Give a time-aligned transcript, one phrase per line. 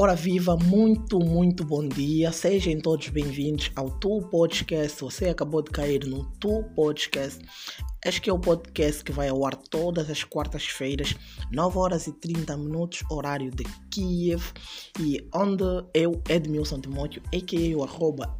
[0.00, 2.30] Ora viva, muito, muito bom dia.
[2.30, 5.00] Sejam todos bem-vindos ao Tu Podcast.
[5.00, 7.44] Você acabou de cair no Tu Podcast.
[8.06, 11.16] Este é o podcast que vai ao ar todas as quartas-feiras,
[11.50, 14.52] 9 horas e 30 minutos, horário de Kiev,
[15.00, 17.76] e onde eu, Edmilson Timóteo, a.k.a.
[17.76, 18.38] o arroba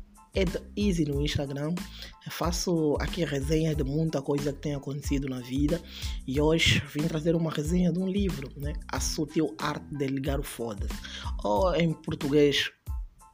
[0.77, 1.75] Easy no Instagram.
[2.25, 5.80] Eu faço aqui resenhas de muita coisa que tem acontecido na vida
[6.26, 8.72] e hoje vim trazer uma resenha de um livro, né?
[8.93, 10.94] A Sutil Arte de Ligar o Foda-se.
[11.43, 12.71] Ou em português,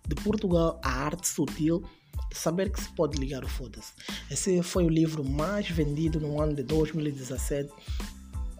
[0.07, 1.83] de Portugal, a arte sutil
[2.31, 3.93] de saber que se pode ligar o foda-se.
[4.31, 7.73] Esse foi o livro mais vendido no ano de 2017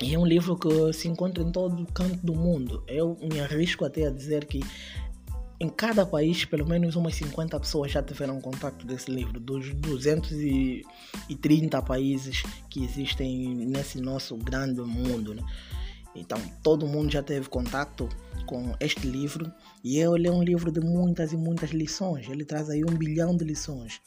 [0.03, 2.83] e é um livro que se encontra em todo canto do mundo.
[2.89, 4.61] Eu me arrisco até a dizer que
[5.65, 11.83] em cada país, pelo menos umas 50 pessoas já tiveram contato desse livro, dos 230
[11.83, 15.35] países que existem nesse nosso grande mundo.
[15.35, 15.43] Né?
[16.15, 18.09] Então, todo mundo já teve contato
[18.47, 19.51] com este livro
[19.83, 22.29] e ele é um livro de muitas e muitas lições.
[22.29, 24.01] Ele traz aí um bilhão de lições.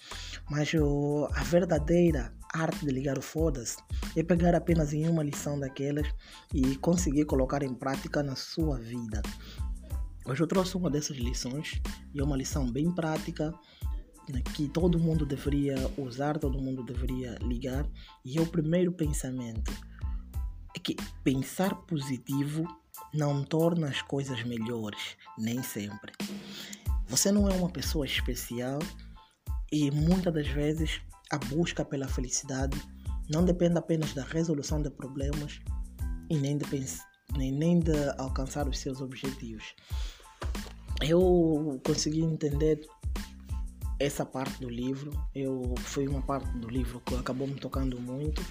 [0.50, 3.78] Mas oh, a verdadeira arte de ligar o foda-se
[4.16, 6.08] é pegar apenas em uma lição daquelas
[6.54, 9.22] e conseguir colocar em prática na sua vida.
[10.30, 11.82] Hoje eu trouxe uma dessas lições
[12.14, 13.54] e é uma lição bem prática
[14.28, 17.88] né, que todo mundo deveria usar, todo mundo deveria ligar.
[18.26, 19.72] E é o primeiro pensamento
[20.76, 22.68] é que pensar positivo
[23.14, 26.12] não torna as coisas melhores, nem sempre.
[27.08, 28.80] Você não é uma pessoa especial
[29.72, 31.00] e muitas das vezes
[31.32, 32.78] a busca pela felicidade
[33.30, 35.62] não depende apenas da resolução de problemas
[36.30, 36.66] e nem de,
[37.38, 39.74] nem, nem de alcançar os seus objetivos
[41.02, 42.88] eu consegui entender
[44.00, 45.12] essa parte do livro.
[45.34, 48.42] Eu foi uma parte do livro que acabou me tocando muito.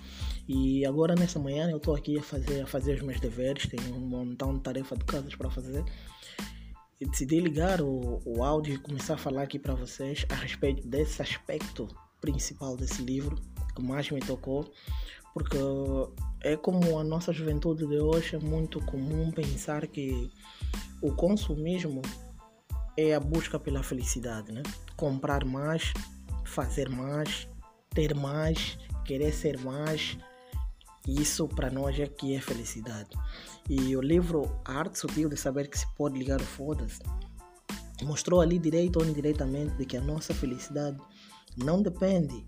[0.48, 3.94] E agora nessa manhã eu estou aqui a fazer a fazer os meus deveres, tenho
[3.94, 5.84] um montão de tarefas de casas para fazer.
[7.00, 10.86] E decidi ligar o, o áudio e começar a falar aqui para vocês a respeito
[10.86, 11.88] desse aspecto
[12.20, 13.36] principal desse livro
[13.74, 14.72] que mais me tocou,
[15.34, 15.58] porque
[16.42, 20.30] é como a nossa juventude de hoje é muito comum pensar que
[21.02, 22.00] o consumismo
[22.96, 24.62] é a busca pela felicidade, né?
[24.96, 25.92] Comprar mais,
[26.44, 27.48] fazer mais,
[27.90, 30.16] ter mais, querer ser mais.
[31.06, 33.10] Isso para nós é que é felicidade.
[33.68, 37.00] E o livro A Arte Sutil de Saber que se pode ligar o foda-se
[38.04, 40.98] mostrou ali direito ou indiretamente de que a nossa felicidade
[41.56, 42.46] não depende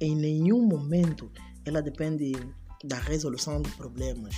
[0.00, 1.30] em nenhum momento,
[1.64, 2.32] ela depende
[2.84, 4.34] da resolução de problemas.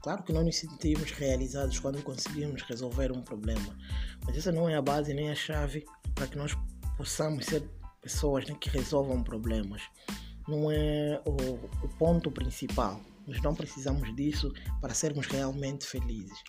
[0.00, 3.76] Claro que nós nos sentimos realizados quando conseguimos resolver um problema,
[4.24, 6.56] mas essa não é a base nem a chave para que nós
[6.96, 7.62] possamos ser
[8.00, 9.82] pessoas né, que resolvam problemas.
[10.46, 13.00] Não é o, o ponto principal.
[13.26, 16.42] Nós não precisamos disso para sermos realmente felizes.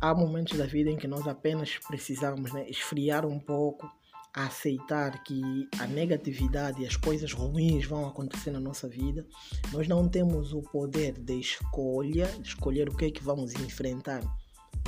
[0.00, 3.90] Há momentos da vida em que nós apenas precisamos né, esfriar um pouco,
[4.34, 9.26] aceitar que a negatividade e as coisas ruins vão acontecer na nossa vida.
[9.72, 14.22] Nós não temos o poder de escolha, de escolher o que é que vamos enfrentar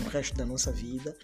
[0.03, 1.17] no resto da nossa vida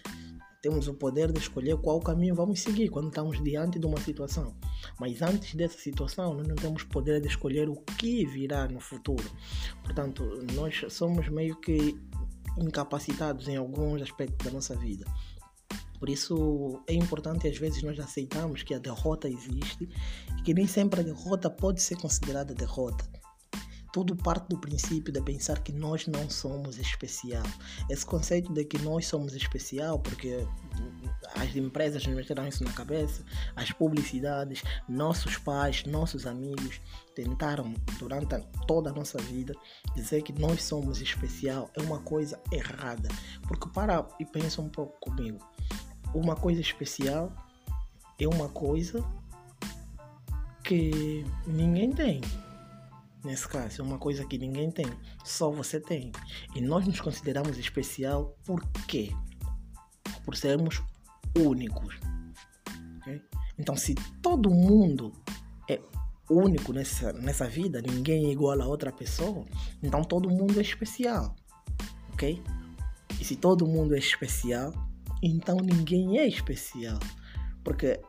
[0.61, 4.53] temos o poder de escolher qual caminho vamos seguir quando estamos diante de uma situação.
[4.99, 9.23] Mas antes dessa situação, nós não temos poder de escolher o que virá no futuro.
[9.83, 10.23] Portanto,
[10.55, 11.97] nós somos meio que
[12.57, 15.05] incapacitados em alguns aspectos da nossa vida.
[15.99, 19.89] Por isso é importante às vezes nós aceitarmos que a derrota existe
[20.37, 23.07] e que nem sempre a derrota pode ser considerada derrota
[23.97, 27.41] tudo parte do princípio de pensar que nós não somos especial.
[27.89, 30.45] Esse conceito de que nós somos especial, porque
[31.35, 33.23] as empresas nos meteram isso na cabeça,
[33.55, 36.79] as publicidades, nossos pais, nossos amigos
[37.15, 39.55] tentaram durante toda a nossa vida
[39.95, 43.09] dizer que nós somos especial é uma coisa errada.
[43.47, 45.39] Porque para e pensa um pouco comigo.
[46.13, 47.31] Uma coisa especial
[48.19, 49.03] é uma coisa
[50.63, 52.21] que ninguém tem
[53.27, 54.85] nesse caso, é uma coisa que ninguém tem,
[55.23, 56.11] só você tem.
[56.55, 59.11] E nós nos consideramos especial por quê?
[60.23, 60.81] Por sermos
[61.37, 61.99] únicos.
[62.99, 63.21] Okay?
[63.59, 65.11] Então, se todo mundo
[65.69, 65.79] é
[66.29, 69.45] único nessa, nessa vida, ninguém é igual a outra pessoa,
[69.83, 71.35] então todo mundo é especial.
[72.13, 72.41] Ok?
[73.19, 74.71] E se todo mundo é especial,
[75.21, 76.99] então ninguém é especial.
[77.63, 77.99] Porque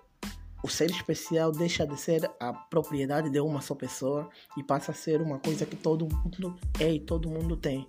[0.62, 4.94] o ser especial deixa de ser a propriedade de uma só pessoa e passa a
[4.94, 7.88] ser uma coisa que todo mundo é e todo mundo tem.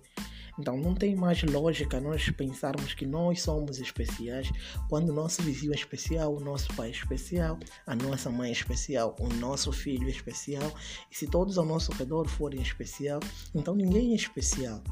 [0.58, 4.50] Então não tem mais lógica nós pensarmos que nós somos especiais
[4.88, 8.52] quando o nosso vizinho é especial, o nosso pai é especial, a nossa mãe é
[8.52, 10.70] especial, o nosso filho é especial.
[11.10, 13.20] E se todos ao nosso redor forem especial,
[13.54, 14.82] então ninguém é especial.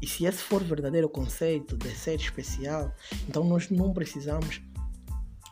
[0.00, 2.94] E se esse for o verdadeiro conceito de ser especial,
[3.28, 4.60] então nós não precisamos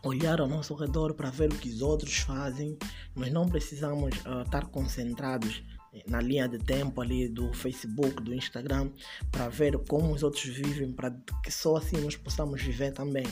[0.05, 2.79] olhar ao nosso redor para ver o que os outros fazem.
[3.15, 5.63] Nós não precisamos uh, estar concentrados
[6.07, 8.91] na linha de tempo ali do Facebook, do Instagram,
[9.31, 11.11] para ver como os outros vivem, para
[11.43, 13.27] que só assim nós possamos viver também.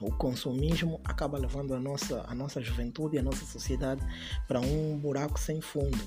[0.00, 4.02] O consumismo acaba levando a nossa, a nossa juventude e a nossa sociedade
[4.48, 5.98] para um buraco sem fundo.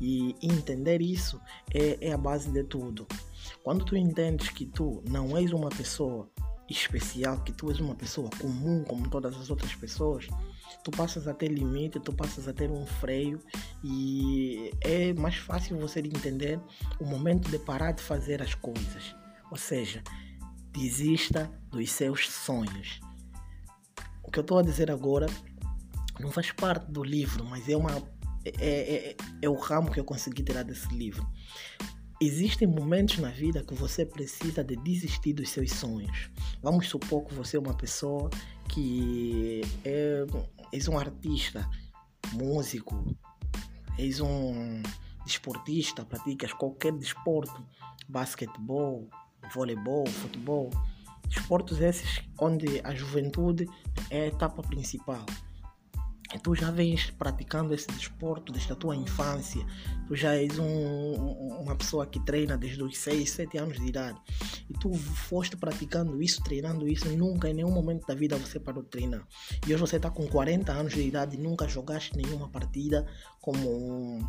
[0.00, 1.40] E entender isso
[1.72, 3.06] é, é a base de tudo.
[3.68, 6.26] Quando tu entendes que tu não és uma pessoa
[6.70, 10.26] especial, que tu és uma pessoa comum como todas as outras pessoas,
[10.82, 13.38] tu passas a ter limite, tu passas a ter um freio
[13.84, 16.58] e é mais fácil você entender
[16.98, 19.14] o momento de parar de fazer as coisas.
[19.50, 20.02] Ou seja,
[20.72, 23.00] desista dos seus sonhos.
[24.22, 25.26] O que eu estou a dizer agora
[26.18, 28.02] não faz parte do livro, mas é uma
[28.46, 31.26] é, é, é, é o ramo que eu consegui tirar desse livro.
[32.20, 36.28] Existem momentos na vida que você precisa de desistir dos seus sonhos.
[36.60, 38.28] Vamos supor que você é uma pessoa
[38.68, 40.26] que é,
[40.72, 41.70] és um artista,
[42.32, 43.16] músico,
[43.96, 44.82] és um
[45.24, 47.64] desportista, praticas qualquer desporto,
[48.08, 49.08] basquetebol,
[49.54, 50.70] voleibol, futebol,
[51.30, 53.68] esportes esses onde a juventude
[54.10, 55.24] é a etapa principal
[56.36, 59.64] tu já vens praticando esse desporto desde a tua infância,
[60.06, 61.14] tu já és um,
[61.62, 64.20] uma pessoa que treina desde os 6, 7 anos de idade,
[64.68, 68.82] e tu foste praticando isso, treinando isso, nunca em nenhum momento da vida você parou
[68.82, 69.26] de treinar.
[69.66, 73.06] E hoje você está com 40 anos de idade e nunca jogaste nenhuma partida
[73.40, 74.28] como um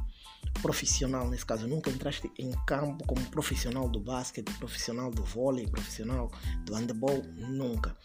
[0.62, 6.31] profissional, nesse caso, nunca entraste em campo como profissional do basquete, profissional do vôlei, profissional
[6.66, 7.96] do handebol, nunca.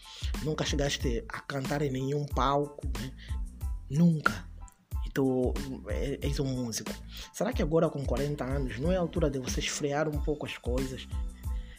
[0.43, 3.11] Nunca chegaste a cantar em nenhum palco, né?
[3.89, 4.47] Nunca.
[5.05, 5.53] E tu
[6.21, 6.91] és um músico.
[7.33, 10.45] Será que agora com 40 anos não é a altura de você esfriar um pouco
[10.45, 11.07] as coisas?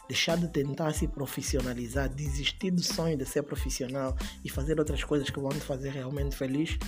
[0.08, 5.28] Deixar de tentar se profissionalizar, desistir do sonho de ser profissional e fazer outras coisas
[5.28, 6.78] que vão te fazer realmente feliz?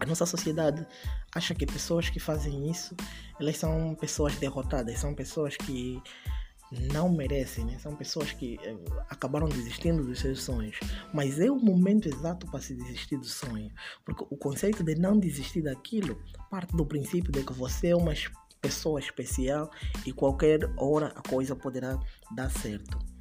[0.00, 0.84] A nossa sociedade
[1.34, 2.96] acha que pessoas que fazem isso,
[3.38, 6.02] elas são pessoas derrotadas, são pessoas que
[6.92, 7.78] não merecem, né?
[7.78, 8.76] são pessoas que eh,
[9.10, 10.78] acabaram desistindo dos seus sonhos.
[11.12, 13.70] Mas é o momento exato para se desistir do sonho,
[14.04, 16.18] porque o conceito de não desistir daquilo
[16.50, 18.14] parte do princípio de que você é uma
[18.60, 19.70] pessoa especial
[20.06, 21.98] e qualquer hora a coisa poderá
[22.34, 23.11] dar certo.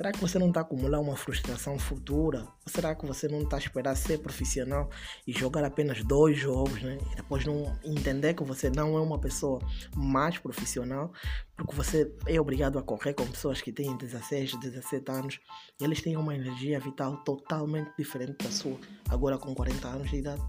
[0.00, 2.40] Será que você não está acumulando uma frustração futura?
[2.40, 4.88] Ou será que você não está a esperar ser profissional
[5.26, 6.96] e jogar apenas dois jogos, né?
[7.12, 9.60] E depois não entender que você não é uma pessoa
[9.94, 11.12] mais profissional,
[11.54, 15.38] porque você é obrigado a correr com pessoas que têm 16, 17 anos
[15.78, 20.16] e eles têm uma energia vital totalmente diferente da sua, agora com 40 anos de
[20.16, 20.42] idade.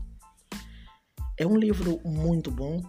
[1.37, 2.81] É um livro muito bom,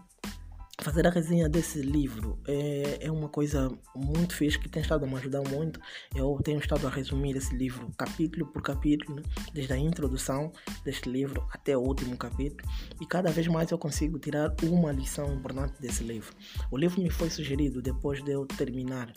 [0.80, 5.08] fazer a resenha desse livro é, é uma coisa muito fixe que tem estado a
[5.08, 5.78] me ajudar muito.
[6.14, 9.22] Eu tenho estado a resumir esse livro capítulo por capítulo, né?
[9.52, 10.52] desde a introdução
[10.84, 12.68] deste livro até o último capítulo,
[13.00, 16.34] e cada vez mais eu consigo tirar uma lição importante desse livro.
[16.70, 19.12] O livro me foi sugerido depois de eu terminar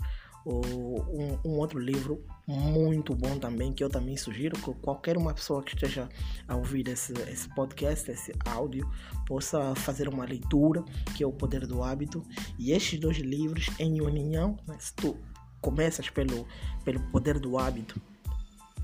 [0.45, 5.63] um, um, outro livro muito bom também, que eu também sugiro que qualquer uma pessoa
[5.63, 6.07] que esteja
[6.47, 8.88] a ouvir esse, esse podcast, esse áudio,
[9.25, 10.83] possa fazer uma leitura,
[11.15, 12.24] que é O Poder do Hábito.
[12.59, 15.17] E estes dois livros, em união, né, se tu
[15.60, 16.48] começas pelo,
[16.84, 18.00] pelo Poder do Hábito,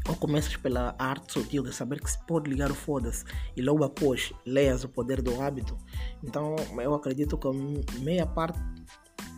[0.10, 3.24] ou começas pela arte sutil de saber que se pode ligar o foda-se
[3.56, 5.78] e logo após leias o poder do hábito,
[6.24, 7.48] então eu acredito que
[8.00, 8.60] meia parte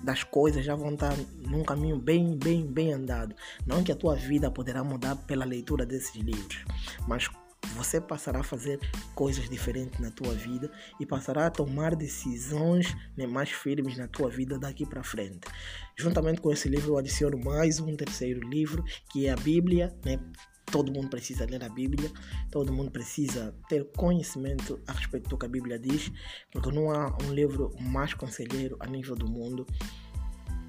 [0.03, 3.35] das coisas já vão estar num caminho bem, bem, bem andado.
[3.65, 6.65] Não que a tua vida poderá mudar pela leitura desses livros,
[7.07, 7.29] mas
[7.75, 8.79] você passará a fazer
[9.15, 10.69] coisas diferentes na tua vida
[10.99, 15.47] e passará a tomar decisões né, mais firmes na tua vida daqui para frente.
[15.95, 20.19] Juntamente com esse livro, eu adiciono mais um terceiro livro, que é a Bíblia, né?
[20.65, 22.11] Todo mundo precisa ler a Bíblia,
[22.49, 26.11] todo mundo precisa ter conhecimento a respeito do que a Bíblia diz,
[26.51, 29.67] porque não há um livro mais conselheiro a nível do mundo,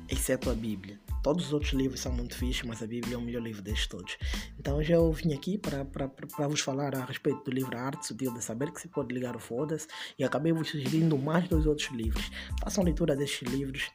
[0.09, 1.01] exceto a Bíblia.
[1.23, 3.87] Todos os outros livros são muito fixos, mas a Bíblia é o melhor livro destes
[3.87, 4.19] todos.
[4.59, 8.45] Então já eu vim aqui para vos falar a respeito do livro Arte Sutil de
[8.45, 9.87] Saber que se pode ligar o foda-se
[10.19, 12.31] e acabei vos sugerindo mais dois outros livros.
[12.63, 13.91] Façam leitura destes livros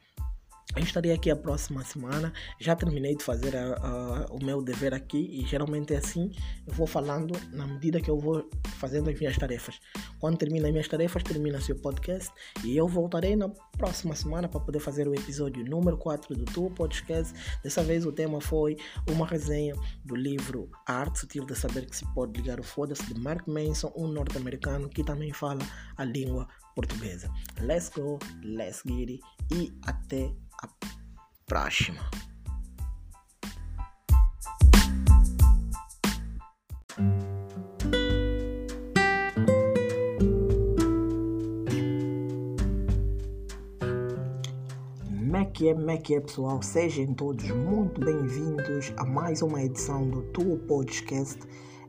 [0.76, 2.32] Eu estarei aqui a próxima semana.
[2.60, 6.32] Já terminei de fazer a, a, o meu dever aqui e geralmente é assim.
[6.66, 8.48] Eu vou falando na medida que eu vou
[8.78, 9.80] fazendo as minhas tarefas.
[10.20, 12.32] Quando termina as minhas tarefas, termina seu podcast
[12.64, 16.70] e eu voltarei na próxima semana para poder fazer o episódio número 4 do teu
[16.70, 17.34] podcast.
[17.64, 18.78] Dessa vez o tema foi
[19.10, 19.74] uma resenha
[20.06, 23.48] do livro A Arte Sutil de Saber que se pode ligar o foda-se de Mark
[23.48, 25.62] Manson, um norte-americano que também fala
[25.98, 27.28] a língua portuguesa.
[27.60, 29.22] Let's go, let's get it
[29.52, 30.68] e até a
[31.46, 32.00] próxima.
[45.12, 50.58] Mac é, Mac é pessoal, sejam todos muito bem-vindos a mais uma edição do Tuo
[50.60, 51.40] Podcast.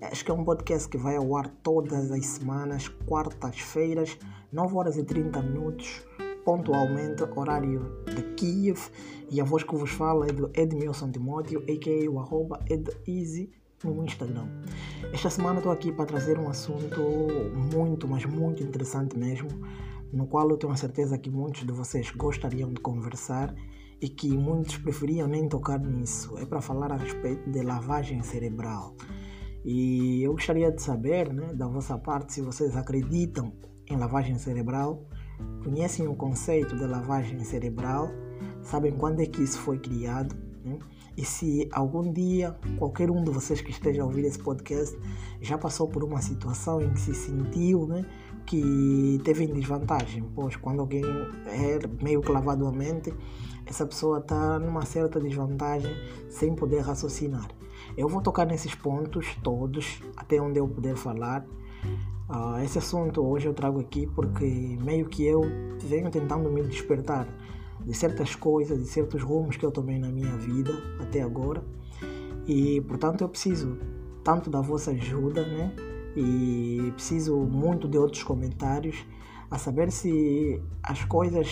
[0.02, 4.16] Acho que é um podcast que vai ao ar todas as semanas, quartas-feiras,
[4.52, 6.02] 9 horas e 30 minutos
[6.44, 8.78] pontualmente, horário de Kiev.
[9.30, 12.10] E a voz que vos fala é do Edmilson Timóteo, a.k.a.
[12.10, 13.50] o arroba EdEasy
[13.84, 14.46] no Instagram.
[15.12, 17.00] Esta semana estou aqui para trazer um assunto
[17.72, 19.48] muito, mas muito interessante mesmo,
[20.12, 23.54] no qual eu tenho a certeza que muitos de vocês gostariam de conversar
[24.00, 26.36] e que muitos preferiam nem tocar nisso.
[26.38, 28.94] É para falar a respeito de lavagem cerebral.
[29.64, 33.52] E eu gostaria de saber, né, da vossa parte, se vocês acreditam
[33.88, 35.06] em lavagem cerebral
[35.62, 38.10] conhecem o conceito de lavagem cerebral,
[38.62, 40.34] sabem quando é que isso foi criado.
[40.64, 40.78] Né?
[41.16, 44.96] E se algum dia qualquer um de vocês que esteja a ouvir esse podcast
[45.40, 48.04] já passou por uma situação em que se sentiu né,
[48.46, 51.02] que teve em desvantagem, pois quando alguém
[51.46, 53.12] é meio clavado à mente,
[53.66, 55.94] essa pessoa está numa certa desvantagem
[56.28, 57.48] sem poder raciocinar.
[57.96, 61.46] Eu vou tocar nesses pontos todos, até onde eu puder falar,
[62.30, 64.44] Uh, esse assunto hoje eu trago aqui porque
[64.80, 65.42] meio que eu
[65.82, 67.26] venho tentando me despertar
[67.84, 71.60] de certas coisas, de certos rumos que eu tomei na minha vida até agora.
[72.46, 73.76] E portanto eu preciso
[74.22, 75.74] tanto da vossa ajuda, né?
[76.16, 79.04] E preciso muito de outros comentários
[79.50, 81.48] a saber se as coisas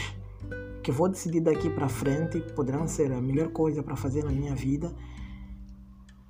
[0.81, 4.55] que vou decidir daqui para frente poderão ser a melhor coisa para fazer na minha
[4.55, 4.95] vida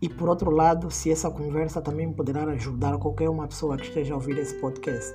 [0.01, 4.15] e por outro lado, se essa conversa também poderá ajudar qualquer uma pessoa que esteja
[4.15, 5.15] a ouvir esse podcast.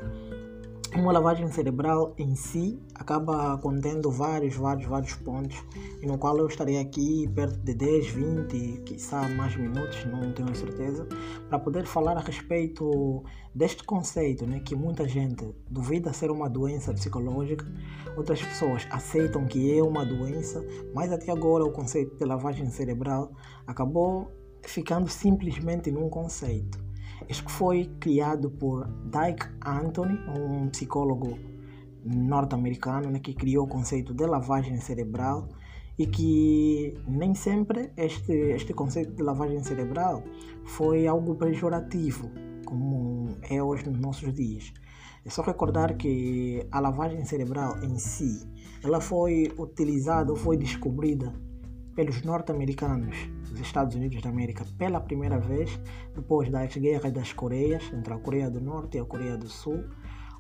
[0.96, 5.58] Uma lavagem cerebral em si acaba contendo vários, vários, vários pontos,
[6.00, 10.56] e no qual eu estarei aqui perto de 10, 20, quizá mais minutos, não tenho
[10.56, 11.08] certeza,
[11.50, 13.24] para poder falar a respeito
[13.56, 17.66] deste conceito, né, que muita gente duvida ser uma doença psicológica,
[18.16, 20.64] outras pessoas aceitam que é uma doença,
[20.94, 23.32] mas até agora o conceito de lavagem cerebral
[23.66, 26.84] acabou ficando simplesmente num conceito.
[27.30, 31.38] Este foi criado por Dyke Anthony, um psicólogo
[32.06, 35.48] norte-americano né, que criou o conceito de lavagem cerebral
[35.98, 40.24] e que nem sempre este, este conceito de lavagem cerebral
[40.66, 42.30] foi algo pejorativo,
[42.66, 44.74] como é hoje nos nossos dias.
[45.26, 48.46] É só recordar que a lavagem cerebral em si,
[48.84, 51.34] ela foi utilizada, foi descobrida
[51.96, 53.16] pelos norte-americanos
[53.54, 55.80] dos Estados Unidos da América pela primeira vez
[56.16, 59.84] depois das guerras das Coreias entre a Coreia do Norte e a Coreia do Sul,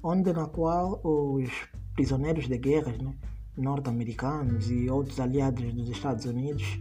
[0.01, 1.49] onde na qual os
[1.93, 3.15] prisioneiros de guerras né,
[3.55, 6.79] norte-americanos e outros aliados dos Estados Unidos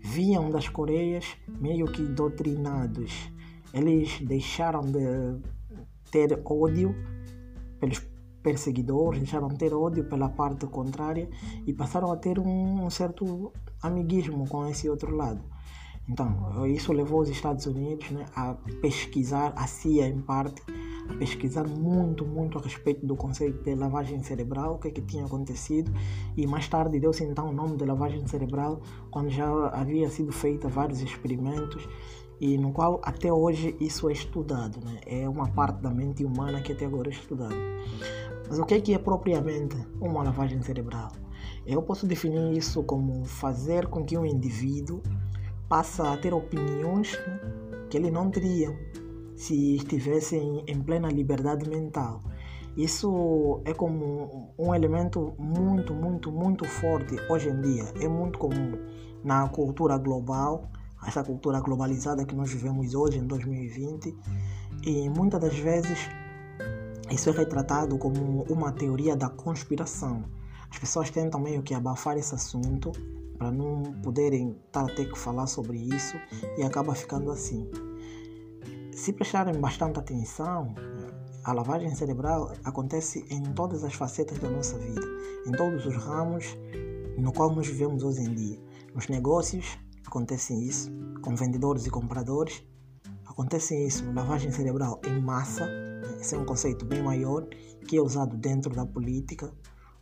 [0.00, 3.30] vinham das Coreias meio que doutrinados.
[3.72, 5.40] Eles deixaram de
[6.12, 6.94] ter ódio
[7.80, 7.98] pelos
[8.44, 11.28] perseguidores, deixaram de ter ódio pela parte contrária
[11.66, 13.50] e passaram a ter um certo
[13.82, 15.42] amiguismo com esse outro lado.
[16.06, 20.62] Então, isso levou os Estados Unidos né, a pesquisar, a CIA em parte,
[21.08, 25.00] a pesquisar muito, muito a respeito do conceito de lavagem cerebral, o que, é que
[25.00, 25.90] tinha acontecido,
[26.36, 30.68] e mais tarde deu-se então o nome de lavagem cerebral, quando já havia sido feita
[30.68, 31.88] vários experimentos,
[32.38, 35.00] e no qual até hoje isso é estudado, né?
[35.06, 37.54] é uma parte da mente humana que até agora é estudada.
[38.48, 41.12] Mas o que é, que é propriamente uma lavagem cerebral?
[41.66, 45.02] Eu posso definir isso como fazer com que um indivíduo
[45.68, 47.18] passe a ter opiniões
[47.88, 48.76] que ele não teria
[49.34, 52.22] se estivesse em plena liberdade mental.
[52.76, 57.84] Isso é como um elemento muito, muito, muito forte hoje em dia.
[58.00, 58.72] É muito comum
[59.22, 60.68] na cultura global,
[61.06, 64.14] essa cultura globalizada que nós vivemos hoje em 2020.
[64.84, 66.10] E muitas das vezes
[67.10, 70.24] isso é retratado como uma teoria da conspiração.
[70.70, 72.90] As pessoas tentam meio que abafar esse assunto
[73.38, 76.16] para não poderem estar a ter que falar sobre isso
[76.56, 77.68] e acaba ficando assim.
[78.92, 80.74] Se prestarem bastante atenção,
[81.44, 85.02] a lavagem cerebral acontece em todas as facetas da nossa vida,
[85.46, 86.56] em todos os ramos
[87.18, 88.58] no qual nós vivemos hoje em dia.
[88.94, 90.90] Nos negócios acontece isso,
[91.22, 92.64] com vendedores e compradores,
[93.26, 95.83] acontece isso, lavagem cerebral em massa?
[96.24, 97.46] Esse é um conceito bem maior
[97.86, 99.52] que é usado dentro da política,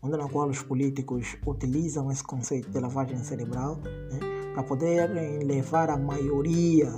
[0.00, 4.20] onde na qual os políticos utilizam esse conceito de lavagem cerebral né?
[4.54, 6.92] para poderem levar a maioria,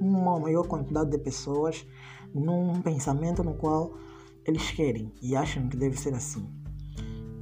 [0.00, 1.84] uma maior quantidade de pessoas
[2.32, 3.96] num pensamento no qual
[4.46, 6.48] eles querem e acham que deve ser assim.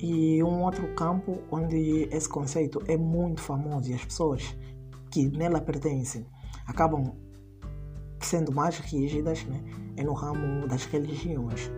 [0.01, 4.57] E um outro campo onde esse conceito é muito famoso e as pessoas
[5.11, 6.27] que nela pertencem
[6.67, 7.22] acabam
[8.27, 9.63] sendo mais rígidas né,
[9.97, 11.71] é no ramo das religiões,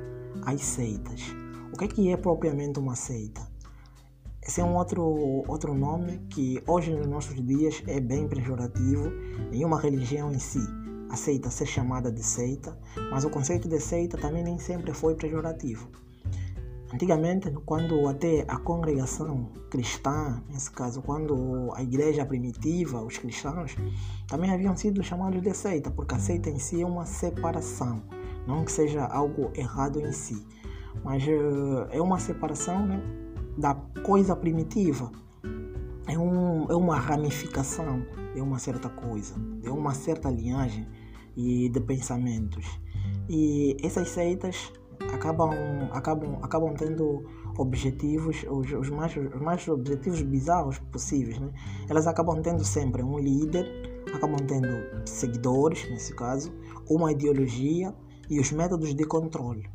[0.44, 1.20] as seitas.
[1.72, 3.46] O que é, que é propriamente uma seita?
[4.42, 5.02] Esse é um outro,
[5.48, 9.10] outro nome que hoje nos nossos dias é bem pejorativo
[9.50, 10.60] em uma religião em si
[11.14, 12.76] aceita ser chamada de seita,
[13.10, 15.88] mas o conceito de seita também nem sempre foi pejorativo.
[16.94, 23.74] Antigamente, quando até a congregação cristã, nesse caso, quando a igreja primitiva, os cristãos,
[24.28, 28.00] também haviam sido chamados de seita, porque a seita em si é uma separação,
[28.46, 30.46] não que seja algo errado em si,
[31.02, 33.02] mas eh, é uma separação né,
[33.58, 33.74] da
[34.06, 35.10] coisa primitiva,
[36.06, 40.86] é, um, é uma ramificação de uma certa coisa, de uma certa linhagem
[41.36, 42.64] e de pensamentos.
[43.28, 44.72] E essas seitas
[45.12, 45.50] acabam,
[45.92, 47.24] acabam, acabam tendo
[47.58, 51.38] objetivos, os, os, mais, os mais objetivos bizarros possíveis.
[51.38, 51.50] Né?
[51.88, 53.66] Elas acabam tendo sempre um líder,
[54.12, 54.68] acabam tendo
[55.06, 56.52] seguidores, nesse caso,
[56.88, 57.94] uma ideologia
[58.28, 59.68] e os métodos de controle.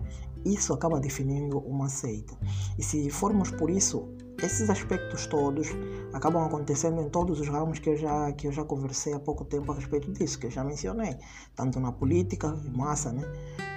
[0.45, 2.37] Isso acaba definindo uma seita.
[2.77, 4.07] E se formos por isso,
[4.41, 5.67] esses aspectos todos
[6.13, 9.43] acabam acontecendo em todos os ramos que eu já que eu já conversei há pouco
[9.43, 11.17] tempo a respeito disso, que eu já mencionei,
[11.55, 13.23] tanto na política, em massa, né?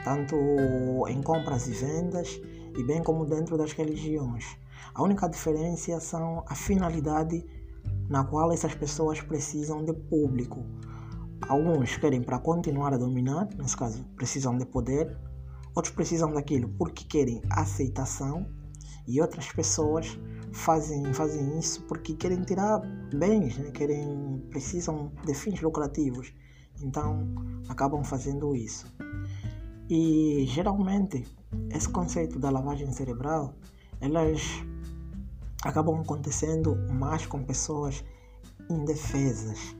[0.04, 0.36] tanto
[1.08, 2.40] em compras e vendas,
[2.76, 4.56] e bem como dentro das religiões.
[4.94, 7.44] A única diferença são a finalidade
[8.08, 10.64] na qual essas pessoas precisam de público.
[11.48, 15.16] Alguns querem para continuar a dominar, nesse caso precisam de poder,
[15.74, 18.46] outros precisam daquilo porque querem aceitação
[19.06, 20.18] e outras pessoas
[20.52, 22.80] fazem, fazem isso porque querem tirar
[23.14, 23.70] bens, né?
[23.70, 26.32] querem, precisam de fins lucrativos.
[26.82, 27.28] Então
[27.68, 28.86] acabam fazendo isso.
[29.88, 31.24] E geralmente
[31.70, 33.54] esse conceito da lavagem cerebral,
[34.00, 34.40] elas
[35.62, 38.04] acabam acontecendo mais com pessoas
[38.70, 39.76] indefesas.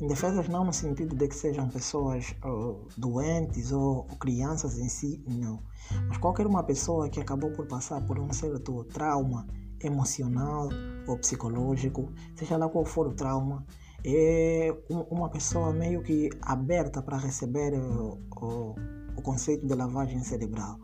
[0.00, 5.22] Indefesas não no sentido de que sejam pessoas uh, doentes ou, ou, crianças em si,
[5.26, 5.60] não.
[6.06, 9.46] Mas qualquer uma pessoa que acabou por passar por um certo trauma
[9.82, 10.68] emocional
[11.06, 13.66] ou psicológico, seja lá qual for o trauma,
[14.04, 18.74] é uma pessoa meio que aberta para receber o, o,
[19.16, 20.78] o conceito de lavagem cerebral.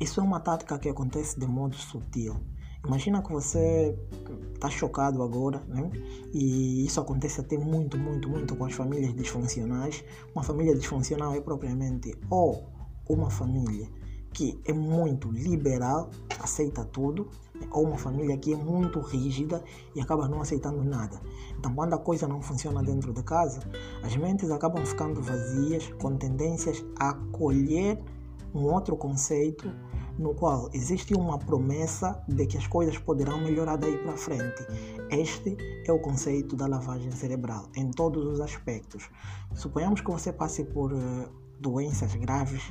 [0.00, 2.36] Isso é uma tática que acontece de modo sutil.
[2.86, 3.96] Imagina que você
[4.54, 5.90] está chocado agora, né?
[6.32, 10.04] E isso acontece até muito, muito, muito com as famílias disfuncionais.
[10.34, 12.68] Uma família disfuncional é propriamente ou
[13.08, 13.88] uma família
[14.32, 17.28] que é muito liberal, aceita tudo,
[17.70, 19.62] ou uma família que é muito rígida
[19.94, 21.20] e acaba não aceitando nada.
[21.58, 23.60] Então, quando a coisa não funciona dentro de casa,
[24.02, 27.98] as mentes acabam ficando vazias, com tendências a acolher
[28.54, 29.70] um outro conceito
[30.20, 34.66] no qual existe uma promessa de que as coisas poderão melhorar daí para frente.
[35.10, 35.56] Este
[35.86, 39.08] é o conceito da lavagem cerebral, em todos os aspectos.
[39.54, 40.98] Suponhamos que você passe por uh,
[41.58, 42.62] doenças graves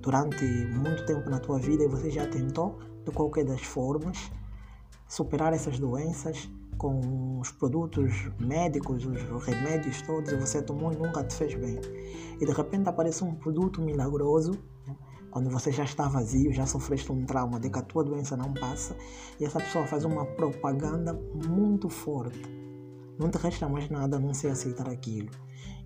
[0.00, 4.30] durante muito tempo na tua vida e você já tentou de qualquer das formas,
[5.08, 6.48] superar essas doenças
[6.78, 11.80] com os produtos médicos, os remédios todos, você tomou e nunca te fez bem.
[12.40, 14.52] E de repente aparece um produto milagroso,
[14.86, 14.94] né?
[15.32, 18.52] Quando você já está vazio, já sofreste um trauma de que a tua doença não
[18.52, 18.94] passa,
[19.40, 22.42] e essa pessoa faz uma propaganda muito forte.
[23.18, 25.30] Não te resta mais nada a não ser aceitar aquilo.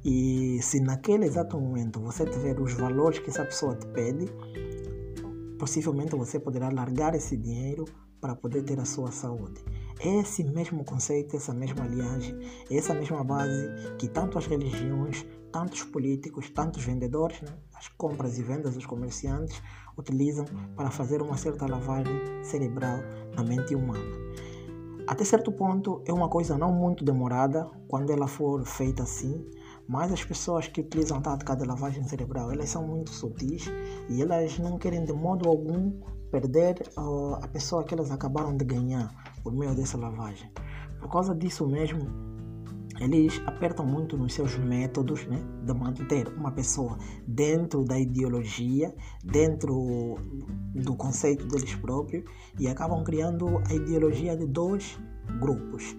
[0.05, 4.27] E se naquele exato momento você tiver os valores que essa pessoa te pede,
[5.59, 7.85] possivelmente você poderá largar esse dinheiro
[8.21, 9.65] para poder ter a sua saúde.
[9.99, 12.39] Esse mesmo conceito, essa mesma aliagem,
[12.71, 13.67] essa mesma base
[13.99, 19.61] que tanto as religiões, tantos políticos, tantos vendedores, né, as compras e vendas dos comerciantes
[19.97, 20.45] utilizam
[20.77, 22.99] para fazer uma certa lavagem cerebral
[23.35, 24.05] na mente humana.
[25.07, 29.49] Até certo ponto é uma coisa não muito demorada quando ela for feita assim,
[29.89, 33.67] mas as pessoas que utilizam a tática de lavagem cerebral, elas são muito sutis
[34.11, 35.93] e elas não querem de modo algum
[36.31, 40.51] perder uh, a pessoa que elas acabaram de ganhar por meio dessa lavagem.
[41.01, 42.01] Por causa disso mesmo,
[42.99, 50.17] eles apertam muito nos seus métodos né, de manter uma pessoa dentro da ideologia, dentro
[50.75, 52.25] do conceito deles próprios
[52.59, 54.99] e acabam criando a ideologia de dois
[55.39, 55.97] grupos.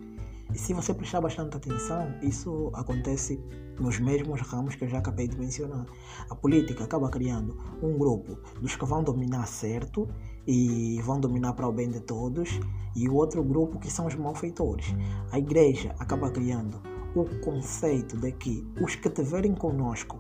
[0.54, 3.42] E se você prestar bastante atenção, isso acontece
[3.80, 5.86] nos mesmos ramos que eu já acabei de mencionar.
[6.30, 10.06] A política acaba criando um grupo dos que vão dominar certo
[10.48, 12.60] e vão dominar para o bem de todos,
[12.96, 14.96] e o outro grupo que são os malfeitores.
[15.32, 16.82] A igreja acaba criando
[17.14, 20.18] o conceito de que os que tiverem conosco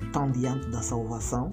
[0.00, 1.52] estão diante da salvação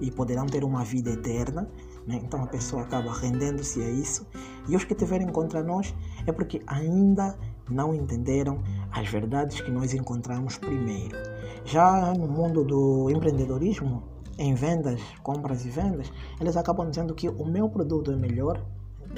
[0.00, 1.68] e poderão ter uma vida eterna.
[2.06, 2.20] Né?
[2.22, 4.26] Então a pessoa acaba rendendo-se a isso.
[4.68, 5.94] E os que tiverem contra nós
[6.26, 11.16] é porque ainda não entenderam as verdades que nós encontramos primeiro.
[11.64, 14.02] Já no mundo do empreendedorismo,
[14.38, 18.62] em vendas, compras e vendas, eles acabam dizendo que o meu produto é melhor,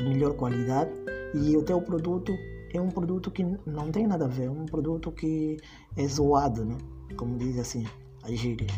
[0.03, 0.91] melhor qualidade,
[1.35, 2.33] e o teu produto
[2.73, 5.57] é um produto que não tem nada a ver, é um produto que
[5.97, 6.77] é zoado, né?
[7.17, 7.87] como diz assim
[8.23, 8.73] as gírias.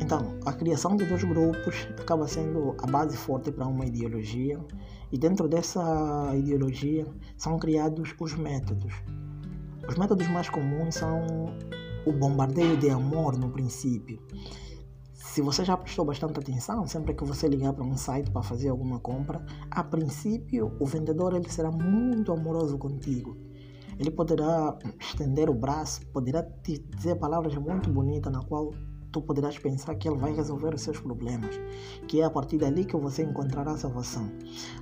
[0.00, 4.58] Então, a criação de dois grupos acaba sendo a base forte para uma ideologia,
[5.10, 5.82] e dentro dessa
[6.36, 8.94] ideologia são criados os métodos.
[9.88, 11.52] Os métodos mais comuns são
[12.06, 14.20] o bombardeio de amor no princípio.
[15.32, 18.68] Se você já prestou bastante atenção, sempre que você ligar para um site para fazer
[18.68, 19.40] alguma compra,
[19.70, 23.36] a princípio o vendedor ele será muito amoroso contigo.
[23.96, 28.72] Ele poderá estender o braço, poderá te dizer palavras muito bonitas na qual
[29.12, 31.60] tu poderás pensar que ele vai resolver os seus problemas,
[32.08, 34.28] que é a partir dali que você encontrará a salvação.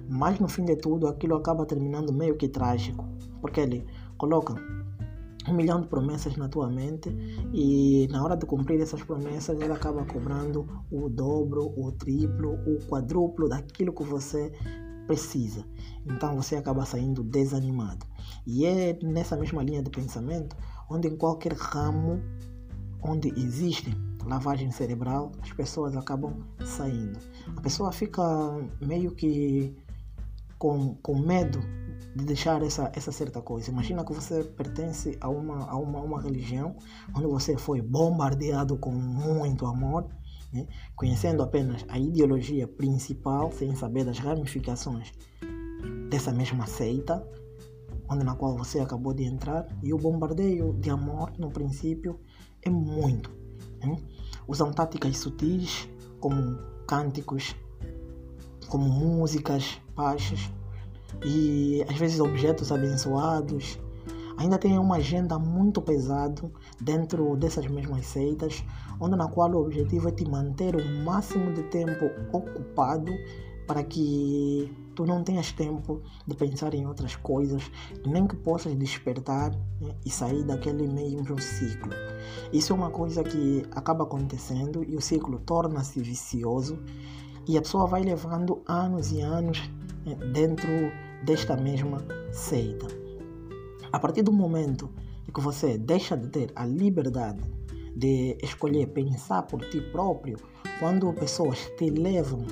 [0.09, 3.05] Mas no fim de tudo, aquilo acaba terminando meio que trágico,
[3.43, 4.55] porque ele coloca
[5.49, 7.09] um milhão de promessas na tua mente
[7.53, 12.79] e na hora de cumprir essas promessas ele acaba cobrando o dobro, o triplo, o
[12.87, 14.53] quadruplo daquilo que você
[15.07, 15.65] precisa.
[16.07, 18.07] Então você acaba saindo desanimado.
[18.47, 20.57] E é nessa mesma linha de pensamento
[20.91, 22.23] onde em qualquer ramo
[23.03, 23.97] onde existe
[24.29, 27.19] lavagem cerebral, as pessoas acabam saindo.
[27.57, 28.23] A pessoa fica
[28.81, 29.75] meio que
[30.59, 31.61] com, com medo
[32.15, 33.71] de deixar essa, essa certa coisa.
[33.71, 36.77] Imagina que você pertence a uma, a uma, uma religião
[37.15, 40.07] onde você foi bombardeado com muito amor,
[40.53, 40.67] né?
[40.97, 45.13] conhecendo apenas a ideologia principal, sem saber das ramificações
[46.09, 47.27] dessa mesma seita,
[48.09, 52.19] onde na qual você acabou de entrar, e o bombardeio de amor, no princípio,
[52.63, 53.31] é muito.
[53.81, 53.97] Né?
[54.47, 57.55] Usam táticas sutis, como cânticos,
[58.69, 60.51] como músicas baixas,
[61.25, 63.79] e às vezes objetos abençoados.
[64.37, 66.49] Ainda tem uma agenda muito pesada
[66.81, 68.63] dentro dessas mesmas seitas,
[69.01, 73.13] onde na qual o objetivo é te manter o máximo de tempo ocupado
[73.67, 77.71] para que tu não tenhas tempo de pensar em outras coisas,
[78.07, 81.93] nem que possas despertar né, e sair daquele mesmo ciclo.
[82.53, 86.79] Isso é uma coisa que acaba acontecendo e o ciclo torna-se vicioso
[87.47, 89.71] e a pessoa vai levando anos e anos
[90.17, 90.69] dentro
[91.25, 91.99] desta mesma
[92.33, 92.87] seita.
[93.93, 94.91] A partir do momento
[95.33, 97.41] que você deixa de ter a liberdade
[97.95, 100.37] de escolher pensar por ti próprio,
[100.79, 102.47] quando pessoas te levam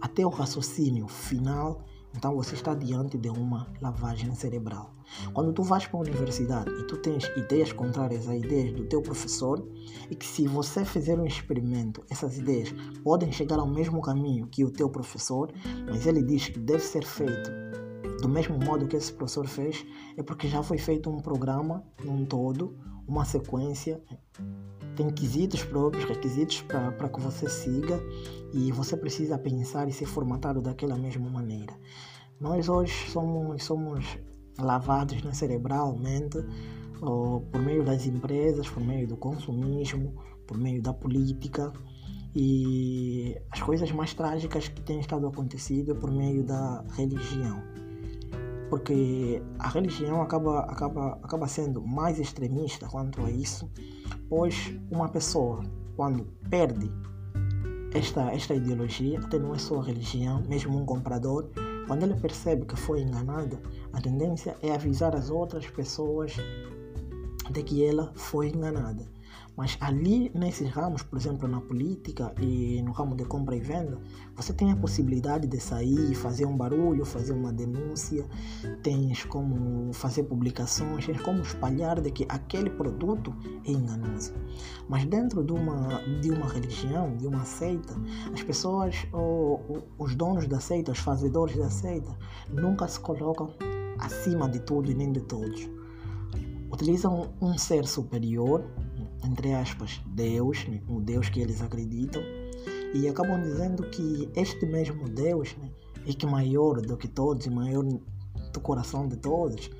[0.00, 1.84] até o raciocínio final,
[2.16, 4.94] então você está diante de uma lavagem cerebral.
[5.32, 9.02] Quando tu vais para a universidade e tu tens ideias contrárias às ideias do teu
[9.02, 9.66] professor
[10.10, 12.72] e que se você fizer um experimento, essas ideias
[13.02, 15.52] podem chegar ao mesmo caminho que o teu professor,
[15.86, 17.50] mas ele diz que deve ser feito
[18.20, 19.84] do mesmo modo que esse professor fez,
[20.16, 22.74] é porque já foi feito um programa num todo,
[23.06, 24.00] uma sequência
[24.96, 28.00] tem quesitos próprios, requisitos para que você siga
[28.52, 31.74] e você precisa pensar e ser formatado daquela mesma maneira.
[32.40, 34.18] Nós hoje somos, somos
[34.58, 36.38] lavados né, cerebralmente
[37.00, 40.14] ou, por meio das empresas, por meio do consumismo,
[40.46, 41.72] por meio da política
[42.34, 47.62] e as coisas mais trágicas que têm estado acontecendo é por meio da religião
[48.68, 53.70] porque a religião acaba, acaba, acaba sendo mais extremista quanto a isso,
[54.28, 55.62] pois uma pessoa,
[55.96, 56.90] quando perde
[57.94, 61.50] esta, esta ideologia, até não é só a religião, mesmo um comprador,
[61.86, 63.58] quando ele percebe que foi enganado,
[63.92, 66.34] a tendência é avisar as outras pessoas
[67.50, 69.06] de que ela foi enganada.
[69.56, 74.00] Mas ali nesses ramos, por exemplo, na política e no ramo de compra e venda,
[74.34, 78.26] você tem a possibilidade de sair, fazer um barulho, fazer uma denúncia,
[78.82, 83.32] tens como fazer publicações, tens como espalhar de que aquele produto
[83.64, 84.34] é enganoso.
[84.88, 87.94] Mas dentro de uma, de uma religião, de uma seita,
[88.32, 92.16] as pessoas, ou, os donos da seita, os fazedores da seita,
[92.50, 93.54] nunca se colocam
[93.98, 95.68] acima de tudo e nem de todos.
[96.72, 98.64] Utilizam um ser superior
[99.24, 102.22] entre aspas, Deus, né, o Deus que eles acreditam,
[102.94, 105.70] e acabam dizendo que este mesmo Deus né,
[106.06, 109.70] é que maior do que todos, maior do coração de todos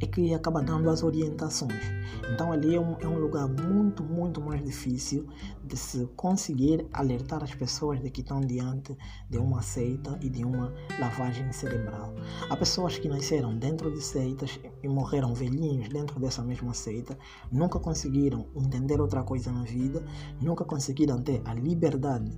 [0.00, 1.84] é que acaba dando as orientações.
[2.32, 5.26] Então ali é um, é um, lugar muito, muito mais difícil
[5.64, 8.96] de se conseguir alertar as pessoas de que estão diante
[9.28, 12.14] de uma seita e de uma lavagem cerebral.
[12.48, 17.18] Há pessoas que nasceram dentro de seitas e morreram velhinhos dentro dessa mesma seita,
[17.52, 20.02] nunca conseguiram entender outra coisa na vida,
[20.40, 22.30] nunca conseguiram ter a liberdade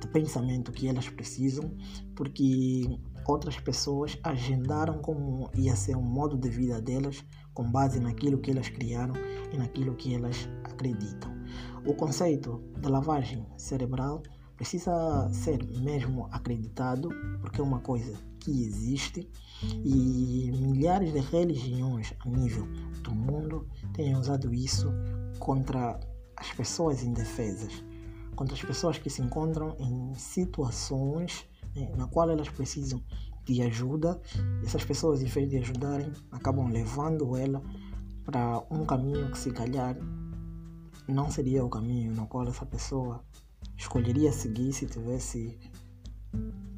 [0.00, 1.72] de pensamento que elas precisam,
[2.14, 8.38] porque outras pessoas agendaram como ia ser o modo de vida delas com base naquilo
[8.38, 9.14] que elas criaram
[9.52, 11.30] e naquilo que elas acreditam.
[11.86, 14.22] O conceito de lavagem cerebral
[14.56, 17.08] precisa ser mesmo acreditado
[17.40, 19.28] porque é uma coisa que existe
[19.84, 22.66] e milhares de religiões a nível
[23.02, 24.92] do mundo têm usado isso
[25.38, 25.98] contra
[26.36, 27.84] as pessoas indefesas,
[28.34, 33.02] contra as pessoas que se encontram em situações né, na qual elas precisam
[33.44, 34.20] de ajuda,
[34.64, 37.62] essas pessoas, em vez de ajudarem, acabam levando ela
[38.24, 39.96] para um caminho que, se calhar,
[41.08, 43.24] não seria o caminho no qual essa pessoa
[43.76, 45.58] escolheria seguir se tivesse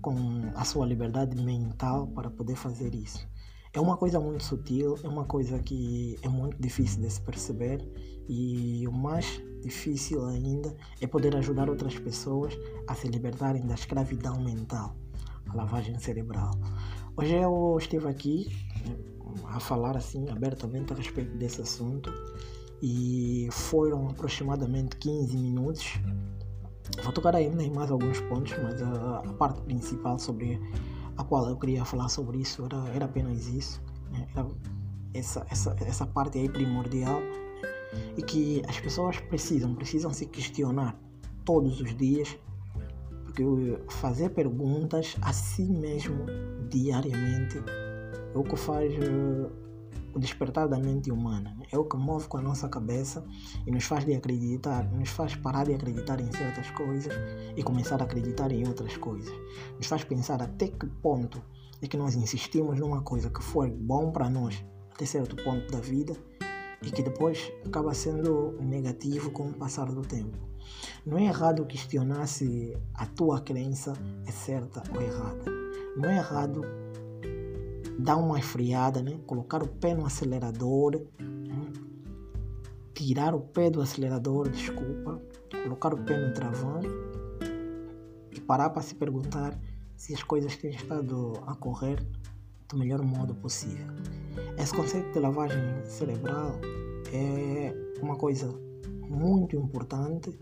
[0.00, 3.26] com a sua liberdade mental para poder fazer isso.
[3.74, 7.80] É uma coisa muito sutil, é uma coisa que é muito difícil de se perceber
[8.28, 12.56] e o mais difícil ainda é poder ajudar outras pessoas
[12.86, 14.94] a se libertarem da escravidão mental,
[15.48, 16.52] a lavagem cerebral.
[17.16, 18.48] Hoje eu estive aqui
[18.86, 18.96] né,
[19.46, 22.12] a falar assim abertamente a respeito desse assunto
[22.80, 25.94] e foram aproximadamente 15 minutos.
[27.02, 30.60] Vou tocar ainda em mais alguns pontos, mas a, a parte principal sobre
[31.16, 33.82] a qual eu queria falar sobre isso era, era apenas isso.
[34.10, 34.26] Né?
[34.34, 34.46] Era
[35.12, 37.20] essa, essa, essa parte aí primordial
[38.16, 40.98] e que as pessoas precisam, precisam se questionar
[41.44, 42.36] todos os dias,
[43.24, 43.44] porque
[43.88, 46.26] fazer perguntas a si mesmo
[46.68, 47.58] diariamente
[48.34, 49.63] é o que faz uh,
[50.14, 51.66] o despertar da mente humana, né?
[51.72, 53.24] é o que move com a nossa cabeça
[53.66, 57.12] e nos faz de acreditar, nos faz parar de acreditar em certas coisas
[57.56, 59.34] e começar a acreditar em outras coisas,
[59.76, 61.42] nos faz pensar até que ponto
[61.82, 65.80] é que nós insistimos numa coisa que foi bom para nós até certo ponto da
[65.80, 66.16] vida
[66.82, 70.38] e que depois acaba sendo negativo com o passar do tempo.
[71.04, 73.92] Não é errado questionar se a tua crença
[74.26, 75.44] é certa ou errada.
[75.96, 76.62] Não é errado
[77.98, 79.18] dar uma esfriada, né?
[79.26, 81.72] colocar o pé no acelerador, né?
[82.94, 85.20] tirar o pé do acelerador, desculpa,
[85.62, 86.80] colocar o pé no travão
[88.30, 89.58] e parar para se perguntar
[89.96, 92.04] se as coisas têm estado a correr
[92.68, 93.86] do melhor modo possível.
[94.58, 96.58] Esse conceito de lavagem cerebral
[97.12, 98.52] é uma coisa
[99.08, 100.36] muito importante,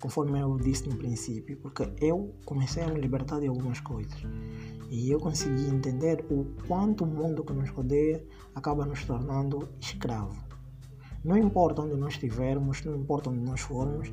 [0.00, 4.22] conforme eu disse no princípio, porque eu comecei a me libertar de algumas coisas
[4.90, 8.22] e eu consegui entender o quanto o mundo que nos rodeia
[8.54, 10.50] acaba nos tornando escravo.
[11.22, 14.10] Não importa onde nós estivermos, não importa onde nós formos,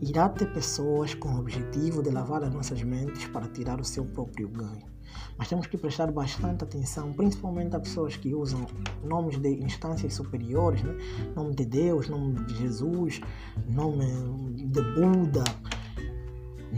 [0.00, 4.04] irá ter pessoas com o objetivo de lavar as nossas mentes para tirar o seu
[4.06, 4.94] próprio ganho.
[5.36, 8.66] Mas temos que prestar bastante atenção, principalmente a pessoas que usam
[9.02, 10.96] nomes de instâncias superiores, né?
[11.34, 13.20] nome de Deus, nome de Jesus,
[13.68, 14.06] nome
[14.54, 15.44] de Buda,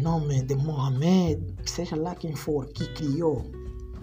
[0.03, 3.45] nome de Mohamed, seja lá quem for que criou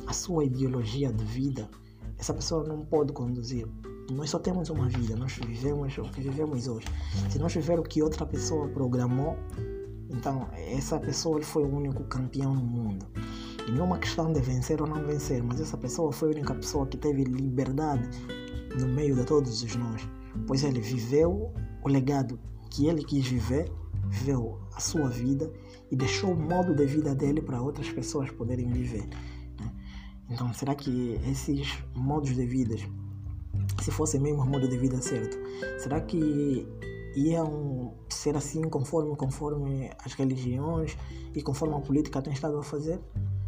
[0.08, 1.70] a sua ideologia de vida,
[2.18, 3.68] essa pessoa não pode conduzir
[4.12, 6.88] nós só temos uma vida, nós vivemos o que vivemos hoje.
[7.30, 9.38] Se nós viver o que outra pessoa programou,
[10.10, 13.06] então essa pessoa foi o único campeão no mundo.
[13.68, 16.32] E não é uma questão de vencer ou não vencer, mas essa pessoa foi a
[16.32, 18.10] única pessoa que teve liberdade
[18.78, 20.08] no meio de todos os nós.
[20.46, 22.38] Pois ele viveu o legado
[22.70, 23.72] que ele quis viver,
[24.10, 25.52] viveu a sua vida
[25.94, 29.08] e deixou o modo de vida dele para outras pessoas poderem viver.
[29.60, 29.72] Né?
[30.28, 32.76] Então, será que esses modos de vida
[33.80, 35.38] se fosse mesmo o modo de vida certo,
[35.78, 36.68] será que
[37.16, 40.98] iam ser assim conforme, conforme as religiões
[41.36, 43.00] e conforme a política tem estado a fazer?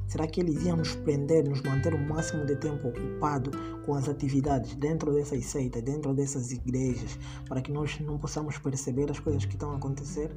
[0.08, 3.50] Será que eles iam nos prender, nos manter o máximo de tempo ocupado
[3.88, 7.18] com as atividades dentro dessas seitas, dentro dessas igrejas,
[7.50, 10.30] para que nós não possamos perceber as coisas que estão a acontecer?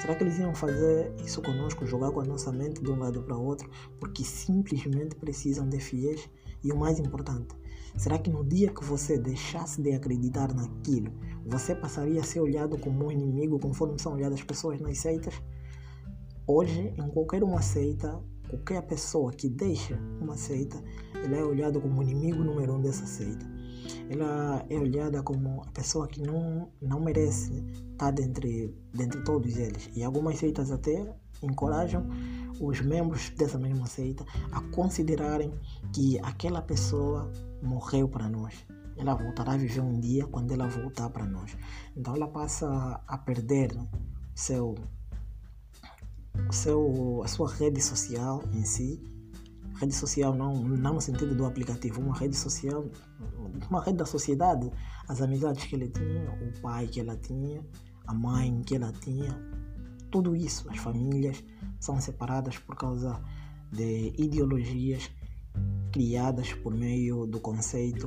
[0.00, 3.22] Será que eles iam fazer isso conosco, jogar com a nossa mente de um lado
[3.22, 3.68] para o outro,
[4.00, 6.28] porque simplesmente precisam de fiéis?
[6.64, 7.54] E o mais importante,
[7.96, 11.12] Será que no dia que você deixasse de acreditar naquilo,
[11.46, 15.34] você passaria a ser olhado como um inimigo conforme são olhadas as pessoas nas seitas?
[16.46, 20.82] Hoje, em qualquer uma seita, qualquer pessoa que deixa uma seita,
[21.14, 23.51] ela é olhada como inimigo número um dessa seita.
[24.08, 27.52] Ela é olhada como a pessoa que não, não merece
[27.92, 29.90] estar dentre, dentre todos eles.
[29.94, 32.06] E algumas seitas até encorajam
[32.60, 35.52] os membros dessa mesma seita a considerarem
[35.92, 37.30] que aquela pessoa
[37.62, 38.54] morreu para nós.
[38.96, 41.56] Ela voltará a viver um dia quando ela voltar para nós.
[41.96, 43.88] Então ela passa a perder né,
[44.34, 44.74] seu,
[46.50, 49.02] seu, a sua rede social em si.
[49.82, 52.88] Rede social não, não no sentido do aplicativo, uma rede social,
[53.68, 54.70] uma rede da sociedade.
[55.08, 57.66] As amizades que ele tinha, o pai que ela tinha,
[58.06, 59.36] a mãe que ela tinha,
[60.08, 61.42] tudo isso, as famílias
[61.80, 63.20] são separadas por causa
[63.72, 65.10] de ideologias
[65.90, 68.06] criadas por meio do conceito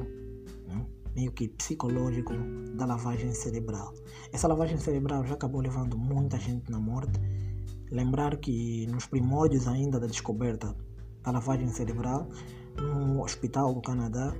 [0.69, 2.31] né, meio que psicológico
[2.77, 3.93] da lavagem cerebral.
[4.31, 7.19] Essa lavagem cerebral já acabou levando muita gente na morte.
[7.91, 10.73] Lembrar que nos primórdios ainda da descoberta
[11.25, 12.29] da lavagem cerebral,
[12.79, 14.33] no hospital do Canadá,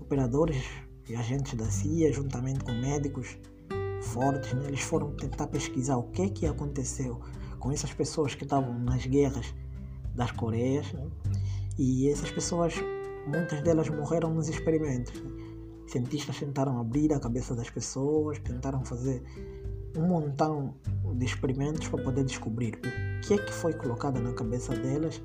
[0.00, 0.64] operadores
[1.08, 3.36] e agentes da CIA, juntamente com médicos
[4.00, 7.20] fortes, né, eles foram tentar pesquisar o que que aconteceu
[7.58, 9.54] com essas pessoas que estavam nas guerras
[10.14, 10.90] das Coreias.
[10.92, 11.08] Né,
[11.78, 12.74] e essas pessoas,
[13.26, 15.20] muitas delas morreram nos experimentos.
[15.20, 15.30] Né.
[15.86, 19.22] Cientistas tentaram abrir a cabeça das pessoas, tentaram fazer
[19.96, 20.74] um montão
[21.14, 25.22] de experimentos para poder descobrir o que é que foi colocado na cabeça delas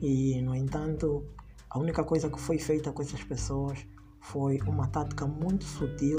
[0.00, 1.24] e, no entanto,
[1.70, 3.78] a única coisa que foi feita com essas pessoas
[4.20, 6.16] foi uma tática muito sutil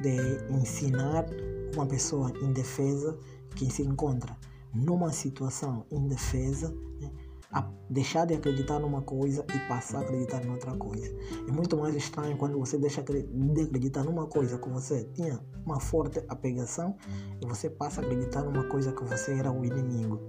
[0.00, 1.26] de ensinar
[1.74, 3.18] uma pessoa indefesa
[3.54, 4.36] que se encontra
[4.74, 7.10] numa situação indefesa né,
[7.52, 11.14] a deixar de acreditar numa coisa e passar a acreditar em outra coisa.
[11.46, 15.78] É muito mais estranho quando você deixa de acreditar numa coisa que você tinha uma
[15.78, 16.96] forte apegação
[17.40, 20.20] e você passa a acreditar numa coisa que você era o inimigo.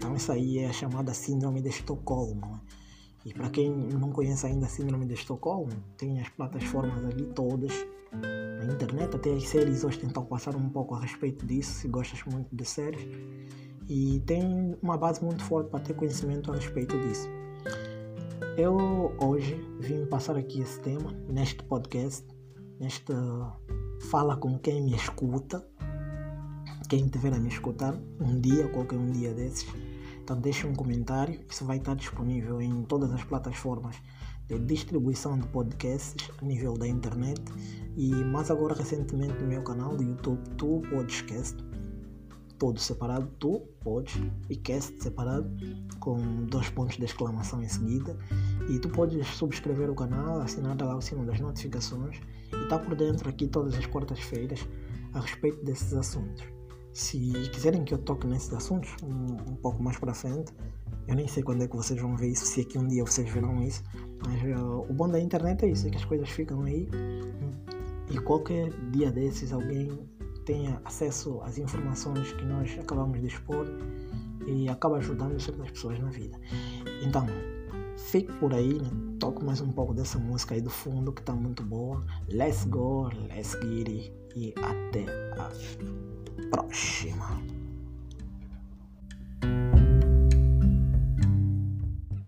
[0.00, 2.40] Então, isso aí é a chamada Síndrome de Estocolmo.
[2.40, 2.60] Né?
[3.26, 7.70] E para quem não conhece ainda a Síndrome de Estocolmo, tem as plataformas ali todas
[8.10, 12.24] na internet, até as séries hoje tentam passar um pouco a respeito disso, se gostas
[12.24, 13.06] muito de séries.
[13.90, 17.28] E tem uma base muito forte para ter conhecimento a respeito disso.
[18.56, 22.26] Eu hoje vim passar aqui esse tema neste podcast,
[22.80, 23.14] nesta
[24.10, 25.62] fala com quem me escuta,
[26.88, 29.89] quem tiver a me escutar um dia, qualquer um dia desses
[30.30, 33.96] então deixe um comentário, isso vai estar disponível em todas as plataformas
[34.46, 37.42] de distribuição de podcasts a nível da internet
[37.96, 41.56] e mais agora recentemente no meu canal do YouTube Tu Podcast,
[42.60, 45.50] todo separado, Tu Podes e Cast separado
[45.98, 48.16] com dois pontos de exclamação em seguida
[48.68, 52.20] e tu podes subscrever o canal, assinar lá o sino das notificações
[52.52, 54.64] e estar tá por dentro aqui todas as quartas-feiras
[55.12, 56.59] a respeito desses assuntos.
[56.92, 57.18] Se
[57.52, 60.52] quiserem que eu toque nesses assuntos um, um, pouco mais para frente,
[61.06, 63.28] eu nem sei quando é que vocês vão ver isso, se aqui um dia vocês
[63.30, 63.82] verão isso,
[64.24, 66.88] mas uh, o bom da internet é isso, é que as coisas ficam aí
[68.10, 69.88] e qualquer dia desses alguém
[70.44, 73.66] tenha acesso às informações que nós acabamos de expor
[74.46, 76.36] e acaba ajudando certas pessoas na vida.
[77.02, 77.26] Então,
[77.96, 78.90] fique por aí, né?
[79.20, 82.04] toque mais um pouco dessa música aí do fundo que está muito boa.
[82.28, 85.04] Let's go, let's get it e até
[85.38, 85.50] a
[86.48, 87.59] próxima.